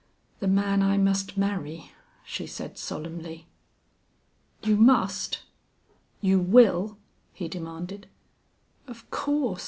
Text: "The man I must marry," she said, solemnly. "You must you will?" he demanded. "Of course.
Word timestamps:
"The 0.39 0.47
man 0.47 0.81
I 0.81 0.97
must 0.97 1.37
marry," 1.37 1.91
she 2.25 2.47
said, 2.47 2.79
solemnly. 2.79 3.45
"You 4.63 4.75
must 4.75 5.43
you 6.21 6.39
will?" 6.39 6.97
he 7.33 7.47
demanded. 7.47 8.07
"Of 8.87 9.07
course. 9.11 9.59